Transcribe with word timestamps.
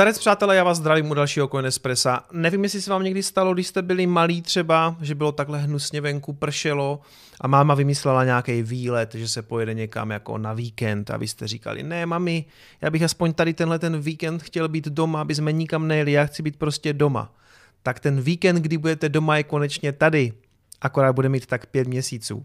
Zdarec 0.00 0.18
přátelé, 0.18 0.56
já 0.56 0.64
vás 0.64 0.78
zdravím 0.78 1.10
u 1.10 1.14
dalšího 1.14 1.48
Coin 1.48 1.66
Espressa. 1.66 2.24
Nevím, 2.32 2.62
jestli 2.62 2.82
se 2.82 2.90
vám 2.90 3.02
někdy 3.02 3.22
stalo, 3.22 3.54
když 3.54 3.66
jste 3.66 3.82
byli 3.82 4.06
malí 4.06 4.42
třeba, 4.42 4.96
že 5.00 5.14
bylo 5.14 5.32
takhle 5.32 5.58
hnusně 5.58 6.00
venku, 6.00 6.32
pršelo 6.32 7.00
a 7.40 7.48
máma 7.48 7.74
vymyslela 7.74 8.24
nějaký 8.24 8.62
výlet, 8.62 9.14
že 9.14 9.28
se 9.28 9.42
pojede 9.42 9.74
někam 9.74 10.10
jako 10.10 10.38
na 10.38 10.52
víkend 10.52 11.10
a 11.10 11.16
vy 11.16 11.28
jste 11.28 11.48
říkali, 11.48 11.82
ne 11.82 12.06
mami, 12.06 12.44
já 12.80 12.90
bych 12.90 13.02
aspoň 13.02 13.32
tady 13.32 13.54
tenhle 13.54 13.78
ten 13.78 14.00
víkend 14.00 14.42
chtěl 14.42 14.68
být 14.68 14.88
doma, 14.88 15.20
aby 15.20 15.34
jsme 15.34 15.52
nikam 15.52 15.88
nejeli, 15.88 16.12
já 16.12 16.26
chci 16.26 16.42
být 16.42 16.56
prostě 16.56 16.92
doma. 16.92 17.34
Tak 17.82 18.00
ten 18.00 18.20
víkend, 18.20 18.56
kdy 18.56 18.78
budete 18.78 19.08
doma, 19.08 19.36
je 19.36 19.42
konečně 19.42 19.92
tady. 19.92 20.32
Akorát 20.80 21.12
bude 21.12 21.28
mít 21.28 21.46
tak 21.46 21.66
pět 21.66 21.88
měsíců. 21.88 22.44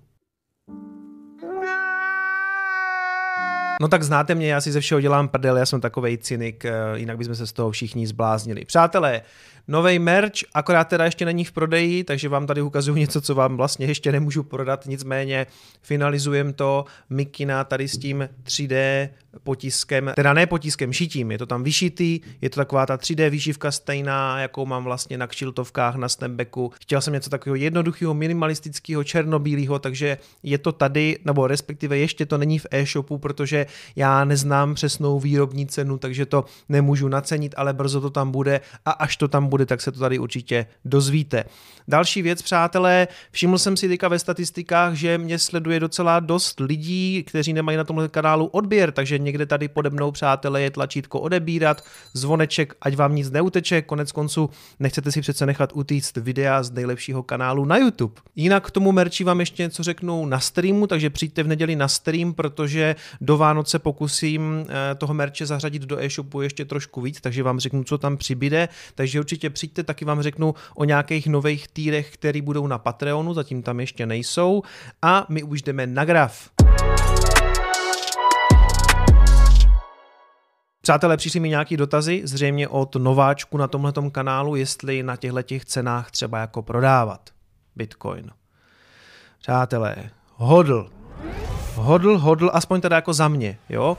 No 3.82 3.88
tak 3.88 4.04
znáte 4.04 4.36
mě, 4.36 4.48
já 4.48 4.62
si 4.62 4.72
ze 4.72 4.80
všeho 4.80 5.02
dělám 5.02 5.28
prdel, 5.28 5.58
já 5.58 5.66
jsem 5.66 5.82
takovej 5.82 6.18
cynik, 6.18 6.66
eh, 6.66 6.74
jinak 6.96 7.18
bychom 7.18 7.36
se 7.36 7.48
z 7.48 7.54
toho 7.54 7.72
všichni 7.72 8.08
zbláznili. 8.08 8.66
Přátelé, 8.66 9.22
Nový 9.68 10.00
merch, 10.00 10.32
akorát 10.54 10.88
teda 10.88 11.06
ještě 11.06 11.26
není 11.26 11.46
v 11.46 11.52
prodeji, 11.52 12.04
takže 12.04 12.30
vám 12.30 12.48
tady 12.48 12.62
ukazuju 12.62 12.98
něco, 12.98 13.22
co 13.22 13.36
vám 13.36 13.58
vlastně 13.58 13.86
ještě 13.86 14.12
nemůžu 14.12 14.44
prodat, 14.44 14.86
nicméně 14.86 15.48
finalizujeme 15.82 16.54
to 16.54 16.86
Mikina 17.10 17.64
tady 17.64 17.88
s 17.88 17.98
tím 17.98 18.30
3D 18.44 19.10
potiskem, 19.44 20.12
teda 20.16 20.34
ne 20.34 20.46
potiskem, 20.46 20.94
šitím, 20.94 21.32
je 21.32 21.38
to 21.38 21.46
tam 21.46 21.64
vyšitý, 21.64 22.20
je 22.42 22.50
to 22.50 22.56
taková 22.56 22.86
ta 22.86 22.98
3D 22.98 23.30
výšivka 23.30 23.72
stejná, 23.72 24.40
jakou 24.40 24.66
mám 24.66 24.84
vlastně 24.84 25.18
na 25.18 25.28
kšiltovkách, 25.28 25.96
na 25.96 26.10
snapbacku. 26.10 26.72
Chtěl 26.82 27.02
jsem 27.02 27.14
něco 27.14 27.30
takového 27.30 27.56
jednoduchého, 27.56 28.14
minimalistického, 28.14 29.04
černobílého, 29.04 29.80
takže 29.80 30.18
je 30.44 30.58
to 30.58 30.72
tady, 30.72 31.20
nebo 31.26 31.48
respektive 31.48 31.98
ještě 31.98 32.26
to 32.26 32.38
není 32.38 32.60
v 32.60 32.66
e-shopu, 32.72 33.18
protože 33.18 33.66
já 33.96 34.26
neznám 34.26 34.76
přesnou 34.76 35.20
výrobní 35.20 35.68
cenu, 35.68 35.98
takže 35.98 36.26
to 36.26 36.46
nemůžu 36.70 37.08
nacenit, 37.08 37.56
ale 37.58 37.74
brzo 37.74 38.02
to 38.02 38.10
tam 38.10 38.32
bude 38.32 38.62
a 38.86 38.92
až 38.92 39.18
to 39.18 39.28
tam 39.28 39.48
bude, 39.48 39.66
tak 39.66 39.82
se 39.82 39.92
to 39.92 40.00
tady 40.00 40.20
určitě 40.20 40.66
dozvíte. 40.86 41.44
Další 41.88 42.22
věc, 42.22 42.42
přátelé, 42.42 43.08
všiml 43.32 43.58
jsem 43.58 43.78
si 43.78 43.88
teďka 43.88 44.08
ve 44.08 44.20
statistikách, 44.20 44.94
že 44.94 45.18
mě 45.18 45.40
sleduje 45.40 45.80
docela 45.80 46.20
dost 46.20 46.60
lidí, 46.60 47.24
kteří 47.24 47.54
nemají 47.54 47.78
na 47.78 47.84
tomhle 47.84 48.10
kanálu 48.10 48.46
odběr, 48.46 48.92
takže 48.92 49.20
někde 49.26 49.46
tady 49.46 49.68
pode 49.68 49.90
mnou, 49.90 50.12
přátelé, 50.12 50.62
je 50.62 50.72
tlačítko 50.72 51.20
odebírat, 51.20 51.84
zvoneček, 52.14 52.74
ať 52.82 52.96
vám 52.96 53.16
nic 53.16 53.32
neuteče, 53.32 53.82
konec 53.82 54.12
konců 54.12 54.50
nechcete 54.80 55.12
si 55.12 55.22
přece 55.22 55.46
nechat 55.46 55.70
utíct 55.74 56.18
videa 56.18 56.64
z 56.64 56.72
nejlepšího 56.72 57.24
kanálu 57.24 57.66
na 57.66 57.78
YouTube. 57.78 58.22
Jinak 58.36 58.68
k 58.68 58.72
tomu 58.72 58.92
merči 58.92 59.24
vám 59.24 59.40
ještě 59.40 59.64
něco 59.64 59.84
řeknu 59.84 60.26
na 60.26 60.40
streamu, 60.40 60.88
takže 60.88 61.10
přijďte 61.10 61.44
v 61.44 61.48
neděli 61.48 61.76
na 61.76 61.88
stream, 61.88 62.34
protože 62.34 62.96
do 63.22 63.38
Vánoce 63.38 63.80
pokusím 63.80 64.66
eh, 64.70 64.96
toho 64.96 65.14
merče 65.14 65.46
zařadit 65.46 65.82
do 65.82 66.04
e-shopu 66.04 66.42
ještě 66.42 66.66
trošku 66.66 67.02
víc, 67.02 67.22
takže 67.22 67.44
vám 67.44 67.60
řeknu, 67.60 67.84
co 67.84 67.98
tam 67.98 68.18
přibyde, 68.18 68.70
takže 68.96 69.20
určitě 69.20 69.50
přijďte, 69.50 69.84
taky 69.84 70.06
vám 70.06 70.22
řeknu 70.22 70.56
o 70.76 70.86
nějakých 70.86 71.28
nových 71.28 71.68
týrech, 71.68 72.14
které 72.14 72.42
budou 72.42 72.68
na 72.68 72.78
Patreonu, 72.78 73.34
zatím 73.34 73.64
tam 73.64 73.80
ještě 73.80 74.06
nejsou. 74.06 74.62
A 75.02 75.26
my 75.30 75.44
už 75.44 75.62
jdeme 75.62 75.88
na 75.88 76.06
graf. 76.06 76.55
Přátelé, 80.86 81.18
přišli 81.18 81.40
mi 81.40 81.50
nějaký 81.50 81.78
dotazy, 81.78 82.22
zřejmě 82.24 82.68
od 82.68 82.96
nováčku 82.96 83.58
na 83.58 83.68
tomhle 83.68 83.92
kanálu, 84.12 84.56
jestli 84.56 85.04
na 85.04 85.16
těchto 85.16 85.42
těch 85.42 85.66
cenách 85.66 86.12
třeba 86.12 86.40
jako 86.40 86.62
prodávat 86.62 87.30
Bitcoin. 87.76 88.32
Přátelé, 89.40 89.96
hodl. 90.34 90.90
Hodl, 91.76 92.18
hodl, 92.18 92.50
aspoň 92.54 92.82
teda 92.82 92.96
jako 92.96 93.14
za 93.14 93.28
mě, 93.28 93.58
jo. 93.70 93.98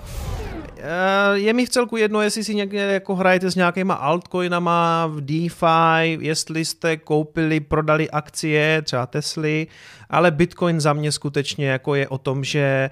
Eh, 0.77 1.39
je 1.39 1.53
mi 1.53 1.67
v 1.67 1.69
celku 1.69 1.97
jedno, 1.97 2.23
jestli 2.23 2.45
si 2.45 2.55
někde 2.55 2.93
jako 2.93 3.15
hrajete 3.15 3.51
s 3.51 3.55
nějakýma 3.55 3.95
altcoinama 3.95 5.07
v 5.07 5.21
DeFi, 5.21 6.19
jestli 6.21 6.65
jste 6.65 6.97
koupili, 6.97 7.61
prodali 7.61 8.11
akcie, 8.11 8.83
třeba 8.83 9.07
Tesly, 9.07 9.67
ale 10.11 10.31
Bitcoin 10.31 10.81
za 10.81 10.93
mě 10.93 11.13
skutečně 11.13 11.69
jako 11.69 11.95
je 11.95 12.09
o 12.09 12.19
tom, 12.19 12.45
že 12.45 12.91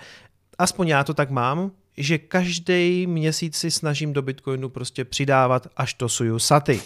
aspoň 0.58 0.88
já 0.88 1.04
to 1.04 1.14
tak 1.14 1.30
mám, 1.30 1.70
že 1.96 2.18
každý 2.18 3.06
měsíc 3.06 3.56
si 3.56 3.70
snažím 3.70 4.12
do 4.12 4.22
Bitcoinu 4.22 4.68
prostě 4.68 5.04
přidávat 5.04 5.66
až 5.76 5.94
to 5.94 6.08
suju 6.08 6.38
saty. 6.38 6.80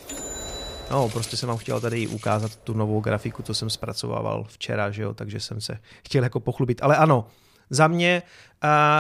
No, 0.91 1.09
prostě 1.09 1.37
jsem 1.37 1.49
vám 1.49 1.59
chtěl 1.59 1.81
tady 1.81 2.07
ukázat 2.07 2.57
tu 2.57 2.75
novou 2.75 3.01
grafiku, 3.01 3.43
co 3.43 3.55
jsem 3.55 3.71
zpracovával 3.71 4.45
včera, 4.49 4.91
že 4.91 5.03
jo, 5.03 5.15
takže 5.15 5.41
jsem 5.41 5.61
se 5.61 5.79
chtěl 6.05 6.23
jako 6.23 6.41
pochlubit. 6.41 6.83
Ale 6.83 6.97
ano, 6.97 7.27
za 7.71 7.89
mě, 7.89 8.23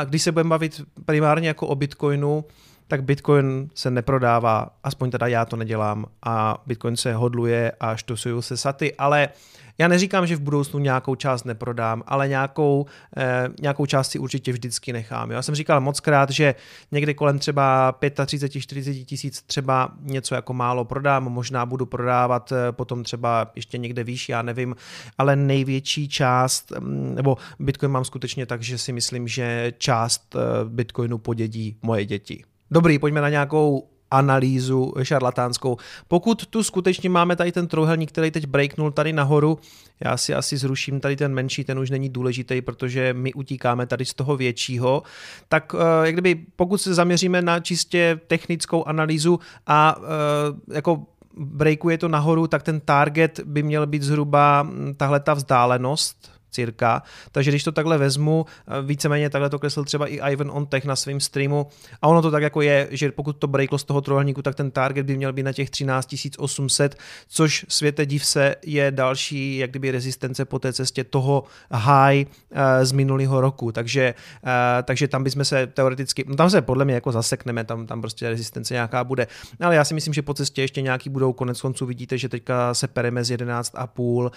když 0.04 0.22
se 0.22 0.32
budeme 0.32 0.50
bavit 0.50 0.80
primárně 1.04 1.48
jako 1.48 1.66
o 1.66 1.74
Bitcoinu, 1.74 2.44
tak 2.88 3.04
Bitcoin 3.04 3.70
se 3.74 3.90
neprodává, 3.90 4.70
aspoň 4.84 5.10
teda 5.10 5.26
já 5.26 5.44
to 5.44 5.56
nedělám 5.56 6.06
a 6.22 6.62
Bitcoin 6.66 6.96
se 6.96 7.14
hodluje 7.14 7.72
a 7.80 7.96
štosují 7.96 8.42
se 8.42 8.56
saty, 8.56 8.94
ale 8.94 9.28
já 9.78 9.88
neříkám, 9.88 10.26
že 10.26 10.36
v 10.36 10.40
budoucnu 10.40 10.78
nějakou 10.78 11.14
část 11.14 11.44
neprodám, 11.44 12.02
ale 12.06 12.28
nějakou, 12.28 12.86
eh, 13.16 13.48
nějakou 13.60 13.86
část 13.86 14.10
si 14.10 14.18
určitě 14.18 14.52
vždycky 14.52 14.92
nechám. 14.92 15.30
Já 15.30 15.42
jsem 15.42 15.54
říkal 15.54 15.80
moc 15.80 16.00
krát, 16.00 16.30
že 16.30 16.54
někde 16.92 17.14
kolem 17.14 17.38
třeba 17.38 17.92
35-40 17.92 19.04
tisíc 19.04 19.42
třeba 19.42 19.88
něco 20.00 20.34
jako 20.34 20.54
málo 20.54 20.84
prodám, 20.84 21.24
možná 21.24 21.66
budu 21.66 21.86
prodávat 21.86 22.52
eh, 22.52 22.72
potom 22.72 23.04
třeba 23.04 23.52
ještě 23.56 23.78
někde 23.78 24.04
výš, 24.04 24.28
já 24.28 24.42
nevím, 24.42 24.76
ale 25.18 25.36
největší 25.36 26.08
část, 26.08 26.72
mm, 26.80 27.14
nebo 27.14 27.36
Bitcoin 27.58 27.92
mám 27.92 28.04
skutečně 28.04 28.46
tak, 28.46 28.62
že 28.62 28.78
si 28.78 28.92
myslím, 28.92 29.28
že 29.28 29.72
část 29.78 30.36
eh, 30.36 30.38
Bitcoinu 30.64 31.18
podědí 31.18 31.76
moje 31.82 32.04
děti. 32.04 32.44
Dobrý, 32.70 32.98
pojďme 32.98 33.20
na 33.20 33.28
nějakou 33.28 33.88
analýzu 34.10 34.92
šarlatánskou. 35.02 35.76
Pokud 36.08 36.46
tu 36.46 36.62
skutečně 36.62 37.10
máme 37.10 37.36
tady 37.36 37.52
ten 37.52 37.66
trojuhelník, 37.66 38.12
který 38.12 38.30
teď 38.30 38.46
breaknul 38.46 38.90
tady 38.90 39.12
nahoru, 39.12 39.58
já 40.04 40.16
si 40.16 40.34
asi 40.34 40.56
zruším 40.56 41.00
tady 41.00 41.16
ten 41.16 41.34
menší, 41.34 41.64
ten 41.64 41.78
už 41.78 41.90
není 41.90 42.08
důležitý, 42.08 42.62
protože 42.62 43.14
my 43.14 43.34
utíkáme 43.34 43.86
tady 43.86 44.04
z 44.04 44.14
toho 44.14 44.36
většího, 44.36 45.02
tak 45.48 45.74
eh, 45.74 46.06
jak 46.06 46.14
kdyby 46.14 46.44
pokud 46.56 46.78
se 46.78 46.94
zaměříme 46.94 47.42
na 47.42 47.60
čistě 47.60 48.20
technickou 48.26 48.84
analýzu 48.84 49.40
a 49.66 49.96
eh, 49.98 50.74
jako 50.74 51.06
breakuje 51.38 51.98
to 51.98 52.08
nahoru, 52.08 52.46
tak 52.46 52.62
ten 52.62 52.80
target 52.80 53.40
by 53.44 53.62
měl 53.62 53.86
být 53.86 54.02
zhruba 54.02 54.62
hm, 54.62 54.94
tahle 54.96 55.20
ta 55.20 55.34
vzdálenost, 55.34 56.37
cirka. 56.50 57.02
Takže 57.32 57.50
když 57.50 57.64
to 57.64 57.72
takhle 57.72 57.98
vezmu, 57.98 58.46
eh, 58.46 58.82
víceméně 58.82 59.30
takhle 59.30 59.50
to 59.50 59.58
kreslil 59.58 59.84
třeba 59.84 60.06
i 60.06 60.20
Ivan 60.32 60.50
on 60.52 60.66
Tech 60.66 60.84
na 60.84 60.96
svém 60.96 61.20
streamu 61.20 61.66
a 62.02 62.08
ono 62.08 62.22
to 62.22 62.30
tak 62.30 62.42
jako 62.42 62.62
je, 62.62 62.88
že 62.90 63.12
pokud 63.12 63.32
to 63.32 63.46
breaklo 63.46 63.78
z 63.78 63.84
toho 63.84 64.00
trojuhelníku, 64.00 64.42
tak 64.42 64.54
ten 64.54 64.70
target 64.70 65.06
by 65.06 65.16
měl 65.16 65.32
být 65.32 65.42
na 65.42 65.52
těch 65.52 65.70
13 65.70 66.28
800, 66.38 66.98
což 67.28 67.66
světe 67.68 68.06
div 68.06 68.24
se 68.24 68.54
je 68.66 68.90
další 68.90 69.58
jak 69.58 69.70
kdyby 69.70 69.90
rezistence 69.90 70.44
po 70.44 70.58
té 70.58 70.72
cestě 70.72 71.04
toho 71.04 71.44
high 71.70 72.24
uh, 72.24 72.58
z 72.82 72.92
minulého 72.92 73.40
roku. 73.40 73.72
Takže, 73.72 74.14
uh, 74.42 74.50
takže 74.82 75.08
tam 75.08 75.24
bychom 75.24 75.44
se 75.44 75.66
teoreticky, 75.66 76.24
no 76.28 76.36
tam 76.36 76.50
se 76.50 76.62
podle 76.62 76.84
mě 76.84 76.94
jako 76.94 77.12
zasekneme, 77.12 77.64
tam, 77.64 77.86
tam 77.86 78.00
prostě 78.00 78.28
rezistence 78.28 78.74
nějaká 78.74 79.04
bude. 79.04 79.26
Ale 79.60 79.74
já 79.74 79.84
si 79.84 79.94
myslím, 79.94 80.14
že 80.14 80.22
po 80.22 80.34
cestě 80.34 80.62
ještě 80.62 80.82
nějaký 80.82 81.10
budou, 81.10 81.32
konec 81.32 81.60
konců 81.60 81.86
vidíte, 81.86 82.18
že 82.18 82.28
teďka 82.28 82.74
se 82.74 82.88
pereme 82.88 83.24
z 83.24 83.30
11,5, 83.30 84.22
uh, 84.22 84.28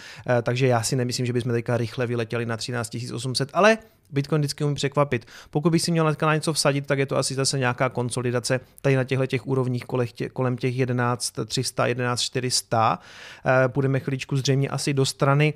takže 0.44 0.68
já 0.68 0.84
si 0.84 0.96
nemyslím, 0.96 1.26
že 1.26 1.34
bychom 1.34 1.52
teďka 1.52 1.78
rychle 1.78 2.01
vyletěli 2.08 2.46
na 2.46 2.58
13 2.58 2.98
800, 3.14 3.50
ale 3.54 3.78
Bitcoin 4.12 4.42
vždycky 4.42 4.64
umí 4.64 4.76
překvapit. 4.76 5.26
Pokud 5.50 5.70
bych 5.70 5.82
si 5.82 5.92
měl 5.92 6.16
na 6.22 6.34
něco 6.36 6.54
vsadit, 6.54 6.88
tak 6.88 7.00
je 7.00 7.06
to 7.06 7.18
asi 7.18 7.36
zase 7.36 7.60
nějaká 7.60 7.90
konsolidace 7.90 8.60
tady 8.82 8.96
na 8.96 9.04
těchto 9.04 9.26
těch 9.26 9.48
úrovních 9.48 9.86
kolem 10.34 10.58
těch 10.58 10.78
11 10.78 11.34
300, 11.46 11.88
11 11.88 12.22
400. 12.22 13.00
Půjdeme 13.68 14.00
chvíličku 14.00 14.38
zřejmě 14.38 14.70
asi 14.70 14.94
do 14.94 15.06
strany. 15.06 15.54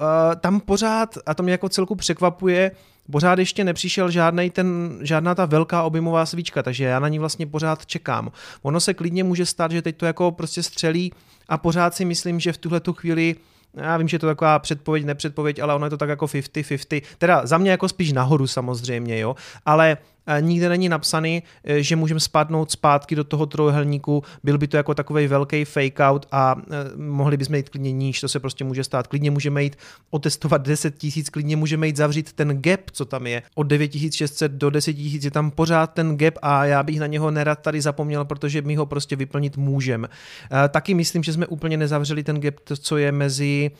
Eh, 0.00 0.36
tam 0.36 0.60
pořád, 0.60 1.18
a 1.26 1.34
to 1.34 1.42
mě 1.42 1.52
jako 1.52 1.68
celku 1.68 1.94
překvapuje, 1.94 2.70
pořád 3.10 3.38
ještě 3.38 3.64
nepřišel 3.64 4.10
žádnej 4.10 4.50
ten, 4.50 4.98
žádná 5.02 5.34
ta 5.34 5.46
velká 5.46 5.82
objemová 5.82 6.26
svíčka, 6.26 6.62
takže 6.62 6.84
já 6.84 6.98
na 6.98 7.08
ní 7.08 7.18
vlastně 7.18 7.46
pořád 7.46 7.86
čekám. 7.86 8.32
Ono 8.62 8.80
se 8.80 8.94
klidně 8.94 9.24
může 9.24 9.46
stát, 9.46 9.70
že 9.70 9.82
teď 9.82 9.96
to 9.96 10.06
jako 10.06 10.32
prostě 10.32 10.62
střelí 10.62 11.12
a 11.48 11.58
pořád 11.58 11.94
si 11.94 12.04
myslím, 12.04 12.40
že 12.40 12.52
v 12.52 12.58
tuhle 12.58 12.80
tu 12.80 12.92
chvíli 12.92 13.36
já 13.74 13.96
vím, 13.96 14.08
že 14.08 14.14
je 14.14 14.18
to 14.18 14.26
taková 14.26 14.58
předpověď, 14.58 15.04
nepředpověď, 15.04 15.58
ale 15.58 15.74
ono 15.74 15.86
je 15.86 15.90
to 15.90 15.96
tak 15.96 16.08
jako 16.08 16.26
50-50. 16.26 17.02
Teda 17.18 17.46
za 17.46 17.58
mě 17.58 17.70
jako 17.70 17.88
spíš 17.88 18.12
nahoru 18.12 18.46
samozřejmě, 18.46 19.18
jo, 19.18 19.36
ale 19.66 19.96
nikde 20.40 20.68
není 20.68 20.88
napsaný, 20.88 21.42
e, 21.64 21.82
že 21.82 21.96
můžeme 21.96 22.20
spadnout 22.20 22.70
zpátky 22.70 23.14
do 23.14 23.24
toho 23.24 23.46
trojuhelníku, 23.46 24.22
byl 24.44 24.58
by 24.58 24.68
to 24.68 24.76
jako 24.76 24.94
takový 24.94 25.26
velký 25.26 25.64
fake 25.64 26.00
out 26.00 26.26
a 26.32 26.56
e, 26.70 26.96
mohli 26.96 27.36
bychom 27.36 27.54
jít 27.54 27.68
klidně 27.68 27.92
níž, 27.92 28.20
to 28.20 28.28
se 28.28 28.40
prostě 28.40 28.64
může 28.64 28.84
stát. 28.84 29.06
Klidně 29.06 29.30
můžeme 29.30 29.62
jít 29.62 29.76
otestovat 30.10 30.62
10 30.62 30.98
tisíc, 30.98 31.30
klidně 31.30 31.56
můžeme 31.56 31.86
jít 31.86 31.96
zavřít 31.96 32.32
ten 32.32 32.62
gap, 32.62 32.80
co 32.92 33.04
tam 33.04 33.26
je. 33.26 33.42
Od 33.54 33.62
9600 33.62 34.52
do 34.52 34.70
10 34.70 34.92
tisíc 34.92 35.24
je 35.24 35.30
tam 35.30 35.50
pořád 35.50 35.86
ten 35.86 36.16
gap 36.16 36.34
a 36.42 36.64
já 36.64 36.82
bych 36.82 37.00
na 37.00 37.06
něho 37.06 37.30
nerad 37.30 37.58
tady 37.58 37.80
zapomněl, 37.80 38.24
protože 38.24 38.62
my 38.62 38.74
ho 38.74 38.86
prostě 38.86 39.16
vyplnit 39.16 39.56
můžeme. 39.56 40.08
Taky 40.68 40.94
myslím, 40.94 41.22
že 41.22 41.32
jsme 41.32 41.46
úplně 41.46 41.76
nezavřeli 41.76 42.22
ten 42.22 42.40
gap, 42.40 42.54
co 42.80 42.96
je 42.96 43.12
mezi 43.12 43.70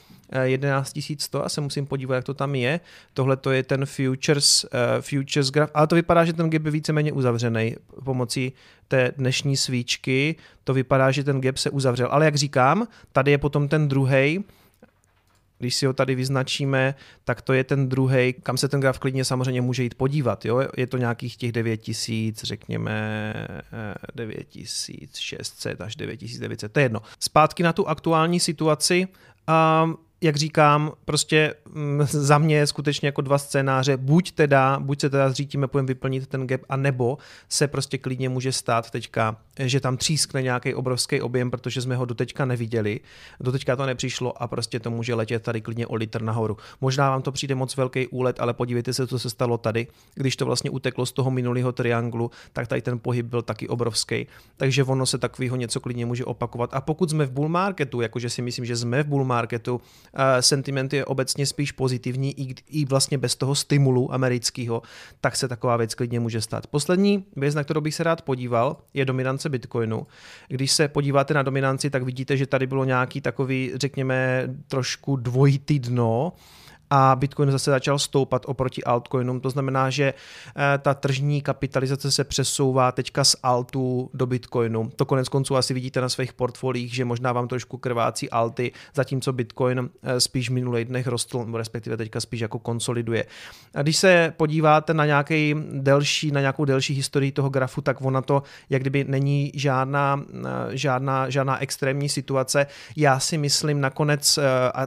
11 0.43 0.99
100 1.19 1.45
a 1.45 1.49
se 1.49 1.61
musím 1.61 1.87
podívat, 1.87 2.15
jak 2.15 2.25
to 2.25 2.35
tam 2.35 2.55
je. 2.55 2.81
Tohle 3.15 3.37
to 3.37 3.51
je 3.51 3.63
ten 3.63 3.87
futures, 3.87 4.65
uh, 4.65 4.71
futures 5.01 5.51
graph, 5.51 5.71
ale 5.75 5.87
to 5.87 5.95
vypadá, 5.95 6.25
že 6.25 6.33
ten 6.33 6.51
gap 6.51 6.65
je 6.65 6.71
víceméně 6.71 7.13
uzavřený 7.13 7.77
pomocí 8.05 8.53
té 8.89 9.13
dnešní 9.17 9.57
svíčky. 9.57 10.37
To 10.65 10.75
vypadá, 10.75 11.11
že 11.11 11.25
ten 11.25 11.41
gap 11.41 11.57
se 11.57 11.71
uzavřel. 11.71 12.09
Ale 12.11 12.25
jak 12.25 12.35
říkám, 12.35 12.89
tady 13.13 13.31
je 13.31 13.39
potom 13.39 13.69
ten 13.69 13.89
druhý, 13.89 14.45
když 15.63 15.75
si 15.75 15.87
ho 15.87 15.93
tady 15.93 16.15
vyznačíme, 16.15 16.95
tak 17.25 17.43
to 17.43 17.53
je 17.53 17.65
ten 17.65 17.89
druhý, 17.89 18.33
kam 18.43 18.57
se 18.57 18.69
ten 18.69 18.81
graf 18.81 18.99
klidně 18.99 19.25
samozřejmě 19.25 19.61
může 19.61 19.83
jít 19.83 19.95
podívat. 19.95 20.45
Jo? 20.45 20.63
Je 20.77 20.87
to 20.87 20.97
nějakých 20.97 21.37
těch 21.37 21.53
9000, 21.53 22.43
řekněme 22.45 23.35
9600 24.15 25.81
až 25.81 25.97
9900, 25.97 26.73
to 26.73 26.81
je 26.81 26.85
jedno. 26.85 27.03
Zpátky 27.21 27.63
na 27.63 27.73
tu 27.73 27.89
aktuální 27.89 28.41
situaci. 28.41 29.09
Um, 29.85 29.97
jak 30.23 30.37
říkám, 30.37 30.93
prostě 31.05 31.55
mm, 31.73 32.03
za 32.11 32.39
mě 32.39 32.57
je 32.57 32.67
skutečně 32.67 33.09
jako 33.09 33.21
dva 33.21 33.39
scénáře, 33.39 33.97
buď 33.97 34.33
teda, 34.33 34.81
buď 34.81 35.01
se 35.01 35.11
teda 35.11 35.31
zřítíme, 35.31 35.69
půjdeme 35.69 35.87
vyplnit 35.87 36.27
ten 36.27 36.47
gap, 36.47 36.61
a 36.69 36.77
nebo 36.77 37.19
se 37.49 37.69
prostě 37.69 37.99
klidně 37.99 38.29
může 38.29 38.53
stát 38.53 38.91
teďka, 38.91 39.37
že 39.59 39.81
tam 39.81 39.97
třískne 39.97 40.43
nějaký 40.43 40.75
obrovský 40.75 41.21
objem, 41.21 41.51
protože 41.51 41.81
jsme 41.81 41.97
ho 41.97 42.05
doteďka 42.05 42.45
neviděli, 42.45 43.01
doteďka 43.41 43.77
to 43.77 43.87
nepřišlo 43.87 44.43
a 44.43 44.49
prostě 44.49 44.81
to 44.81 44.91
může 44.91 45.15
letět 45.15 45.43
tady 45.43 45.61
klidně 45.61 45.87
o 45.87 45.95
litr 45.95 46.23
nahoru. 46.23 46.57
Možná 46.81 47.11
vám 47.11 47.23
to 47.23 47.33
přijde 47.33 47.55
moc 47.55 47.77
velký 47.77 48.07
úlet, 48.07 48.41
ale 48.41 48.55
podívejte 48.55 48.93
se, 48.93 49.07
co 49.07 49.19
se 49.19 49.31
stalo 49.31 49.59
tady, 49.59 49.87
když 50.15 50.37
to 50.37 50.47
vlastně 50.47 50.71
uteklo 50.71 51.07
z 51.07 51.13
toho 51.13 51.31
minulého 51.31 51.73
trianglu, 51.73 52.31
tak 52.53 52.69
tady 52.69 52.83
ten 52.83 52.99
pohyb 52.99 53.27
byl 53.27 53.43
taky 53.43 53.69
obrovský. 53.69 54.27
Takže 54.57 54.85
ono 54.85 55.07
se 55.07 55.19
takového 55.19 55.57
něco 55.57 55.81
klidně 55.81 56.07
může 56.07 56.25
opakovat. 56.25 56.75
A 56.75 56.81
pokud 56.81 57.11
jsme 57.11 57.27
v 57.27 57.31
bull 57.31 57.49
marketu, 57.49 58.01
jakože 58.01 58.31
si 58.31 58.43
myslím, 58.43 58.65
že 58.65 58.77
jsme 58.77 59.03
v 59.03 59.07
bull 59.07 59.25
marketu, 59.25 59.81
sentiment 60.41 60.93
je 60.93 61.05
obecně 61.05 61.47
spíš 61.47 61.73
pozitivní, 61.73 62.41
i, 62.41 62.55
i 62.69 62.85
vlastně 62.85 63.19
bez 63.19 63.37
toho 63.37 63.55
stimulu 63.55 64.15
amerického, 64.15 64.83
tak 65.21 65.37
se 65.37 65.49
taková 65.49 65.77
věc 65.77 65.95
klidně 65.95 66.21
může 66.21 66.41
stát. 66.41 66.67
Poslední 66.67 67.25
věc, 67.37 67.55
na 67.55 67.65
kterou 67.65 67.81
bych 67.81 67.95
se 67.95 68.03
rád 68.03 68.23
podíval, 68.23 68.77
je 68.95 69.05
dominance 69.05 69.49
Bitcoinu. 69.49 70.07
Když 70.49 70.73
se 70.73 70.89
podíváte 70.89 71.35
na 71.35 71.43
dominanci, 71.43 71.91
tak 71.91 72.03
vidíte, 72.03 72.37
že 72.37 72.47
tady 72.47 72.67
bylo 72.67 72.85
nějaký 72.85 73.21
takový, 73.21 73.73
řekněme, 73.75 74.49
trošku 74.69 75.17
dvojitý 75.17 75.79
dno, 75.79 76.33
a 76.95 77.17
Bitcoin 77.17 77.51
zase 77.51 77.71
začal 77.71 77.99
stoupat 77.99 78.43
oproti 78.47 78.85
altcoinům. 78.85 79.41
To 79.41 79.51
znamená, 79.51 79.91
že 79.91 80.15
eh, 80.15 80.79
ta 80.79 80.95
tržní 80.95 81.43
kapitalizace 81.43 82.11
se 82.11 82.25
přesouvá 82.25 82.93
teďka 82.93 83.25
z 83.25 83.37
altu 83.43 84.11
do 84.15 84.27
Bitcoinu. 84.27 84.91
To 84.97 85.05
konec 85.05 85.29
konců 85.29 85.57
asi 85.57 85.75
vidíte 85.75 86.01
na 86.01 86.09
svých 86.09 86.33
portfolích, 86.33 86.95
že 86.95 87.05
možná 87.05 87.33
vám 87.33 87.49
trošku 87.49 87.77
krvácí 87.77 88.31
alty, 88.31 88.73
zatímco 88.95 89.33
Bitcoin 89.33 89.91
eh, 90.03 90.21
spíš 90.21 90.51
v 90.51 90.53
minulých 90.53 90.85
dnech 90.85 91.07
rostl, 91.07 91.47
respektive 91.55 91.97
teďka 91.97 92.21
spíš 92.21 92.41
jako 92.41 92.59
konsoliduje. 92.59 93.25
A 93.75 93.83
když 93.83 93.97
se 93.97 94.33
podíváte 94.37 94.95
na 94.95 95.07
nějaký 95.07 95.55
delší, 95.73 96.31
na 96.31 96.41
nějakou 96.41 96.65
delší 96.65 96.95
historii 96.95 97.33
toho 97.33 97.51
grafu, 97.51 97.81
tak 97.81 98.03
ona 98.03 98.23
to, 98.23 98.43
jak 98.71 98.83
kdyby 98.83 99.05
není 99.05 99.53
žádná, 99.55 100.23
eh, 100.35 100.77
žádná, 100.77 101.31
žádná 101.31 101.63
extrémní 101.63 102.09
situace. 102.09 102.67
Já 102.97 103.21
si 103.21 103.39
myslím 103.39 103.81
nakonec, 103.81 104.39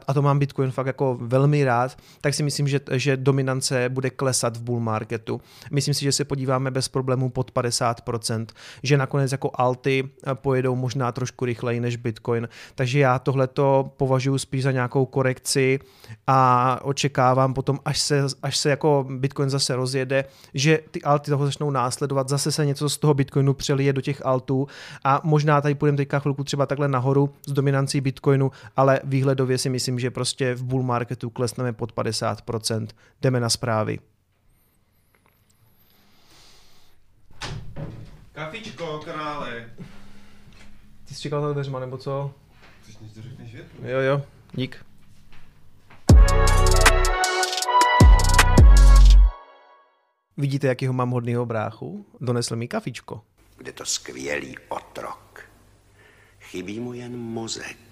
a 0.07 0.13
to 0.13 0.21
mám 0.21 0.39
Bitcoin 0.39 0.71
fakt 0.71 0.87
jako 0.87 1.17
velmi 1.21 1.63
rád, 1.63 1.94
tak 2.21 2.33
si 2.33 2.43
myslím, 2.43 2.67
že, 2.67 2.79
že 2.91 3.17
dominance 3.17 3.89
bude 3.89 4.09
klesat 4.09 4.57
v 4.57 4.61
bull 4.61 4.79
marketu. 4.79 5.41
Myslím 5.71 5.93
si, 5.93 6.03
že 6.03 6.11
se 6.11 6.25
podíváme 6.25 6.71
bez 6.71 6.87
problémů 6.87 7.29
pod 7.29 7.51
50%, 7.53 8.45
že 8.83 8.97
nakonec 8.97 9.31
jako 9.31 9.51
alty 9.53 10.09
pojedou 10.33 10.75
možná 10.75 11.11
trošku 11.11 11.45
rychleji 11.45 11.79
než 11.79 11.95
Bitcoin. 11.95 12.49
Takže 12.75 12.99
já 12.99 13.19
tohleto 13.19 13.91
považuji 13.97 14.37
spíš 14.37 14.63
za 14.63 14.71
nějakou 14.71 15.05
korekci 15.05 15.79
a 16.27 16.79
očekávám 16.83 17.53
potom, 17.53 17.79
až 17.85 17.99
se, 17.99 18.23
až 18.43 18.57
se 18.57 18.69
jako 18.69 19.05
Bitcoin 19.09 19.49
zase 19.49 19.75
rozjede, 19.75 20.25
že 20.53 20.79
ty 20.91 21.01
alty 21.01 21.31
toho 21.31 21.45
začnou 21.45 21.71
následovat, 21.71 22.29
zase 22.29 22.51
se 22.51 22.65
něco 22.65 22.89
z 22.89 22.97
toho 22.97 23.13
Bitcoinu 23.13 23.53
přelije 23.53 23.93
do 23.93 24.01
těch 24.01 24.25
altů 24.25 24.67
a 25.03 25.21
možná 25.23 25.61
tady 25.61 25.75
půjdeme 25.75 25.97
teďka 25.97 26.19
chvilku 26.19 26.43
třeba 26.43 26.65
takhle 26.65 26.87
nahoru 26.87 27.29
s 27.47 27.51
dominancí 27.51 28.01
Bitcoinu, 28.01 28.51
ale 28.75 28.99
výhledově 29.03 29.57
si 29.57 29.69
myslím, 29.69 29.99
že 29.99 30.11
prostě 30.11 30.55
v 30.55 30.63
bull 30.63 30.83
marketu 30.83 31.29
klesneme 31.29 31.73
pod 31.75 31.93
50%. 31.93 32.87
Jdeme 33.21 33.39
na 33.39 33.49
zprávy. 33.49 33.99
Kafičko, 38.31 38.99
krále. 39.03 39.69
Ty 41.07 41.15
jsi 41.15 41.21
čekal 41.21 41.41
za 41.41 41.53
dveřma, 41.53 41.79
nebo 41.79 41.97
co? 41.97 42.33
Chceš 42.81 42.97
než 42.97 43.11
to 43.11 43.21
řekneš 43.21 43.53
větu? 43.53 43.69
Jo, 43.81 43.99
jo, 43.99 44.21
dík. 44.53 44.85
Vidíte, 50.37 50.67
jakýho 50.67 50.93
mám 50.93 51.09
hodnýho 51.09 51.45
bráchu? 51.45 52.05
Donesl 52.21 52.55
mi 52.55 52.67
kafičko. 52.67 53.21
Kde 53.57 53.71
to 53.71 53.85
skvělý 53.85 54.55
otrok. 54.69 55.49
Chybí 56.39 56.79
mu 56.79 56.93
jen 56.93 57.17
mozek. 57.17 57.84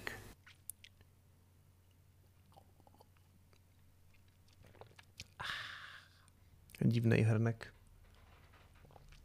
Divný 6.83 7.17
hrnek. 7.17 7.67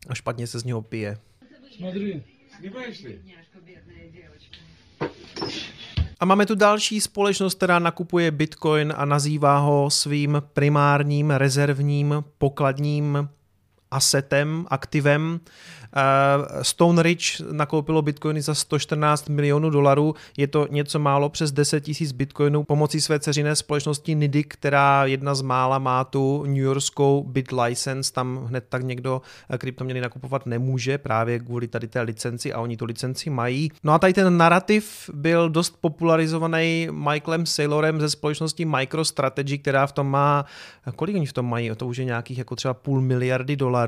A 0.09 0.15
špatně 0.15 0.47
se 0.47 0.59
z 0.59 0.65
něho 0.65 0.83
pije. 0.83 1.19
Смотри, 1.77 2.23
снимаешь 2.59 3.03
ли? 3.03 3.21
A 6.21 6.25
máme 6.25 6.47
tu 6.47 6.55
další 6.55 7.01
společnost, 7.01 7.55
která 7.55 7.79
nakupuje 7.79 8.31
Bitcoin 8.31 8.93
a 8.97 9.05
nazývá 9.05 9.59
ho 9.59 9.91
svým 9.91 10.43
primárním 10.53 11.31
rezervním 11.31 12.25
pokladním 12.39 13.29
asetem, 13.92 14.66
aktivem. 14.70 15.40
Eh, 15.96 16.64
Stone 16.64 17.04
Ridge 17.04 17.42
nakoupilo 17.52 18.02
bitcoiny 18.02 18.42
za 18.42 18.56
114 18.56 19.30
milionů 19.30 19.70
dolarů, 19.70 20.16
je 20.38 20.48
to 20.48 20.68
něco 20.70 21.00
málo 21.00 21.30
přes 21.30 21.52
10 21.52 21.82
tisíc 21.82 22.12
bitcoinů 22.12 22.64
pomocí 22.64 23.02
své 23.02 23.20
ceřiné 23.20 23.56
společnosti 23.56 24.16
NIDI, 24.16 24.44
která 24.44 25.06
jedna 25.06 25.36
z 25.36 25.42
mála 25.42 25.80
má 25.80 26.04
tu 26.04 26.44
New 26.46 26.58
Yorkskou 26.58 27.24
bit 27.24 27.52
license, 27.52 28.14
tam 28.14 28.46
hned 28.46 28.66
tak 28.70 28.84
někdo 28.84 29.22
eh, 29.50 29.58
kryptoměny 29.58 30.02
nakupovat 30.02 30.46
nemůže 30.46 30.98
právě 30.98 31.40
kvůli 31.40 31.68
tady 31.68 31.88
té 31.88 32.02
licenci 32.02 32.54
a 32.54 32.60
oni 32.60 32.78
tu 32.78 32.86
licenci 32.86 33.30
mají. 33.30 33.72
No 33.84 33.94
a 33.94 34.00
tady 34.00 34.14
ten 34.14 34.38
narrativ 34.38 35.10
byl 35.14 35.50
dost 35.50 35.78
popularizovaný 35.82 36.88
Michaelem 36.92 37.46
Saylorem 37.46 38.00
ze 38.02 38.10
společnosti 38.10 38.66
MicroStrategy, 38.66 39.58
která 39.58 39.88
v 39.88 39.92
tom 39.92 40.08
má, 40.08 40.46
kolik 40.96 41.16
oni 41.16 41.26
v 41.26 41.34
tom 41.34 41.50
mají, 41.50 41.72
to 41.76 41.88
už 41.88 41.98
je 41.98 42.06
nějakých 42.06 42.38
jako 42.38 42.56
třeba 42.56 42.74
půl 42.74 43.02
miliardy 43.02 43.56
dolarů. 43.56 43.79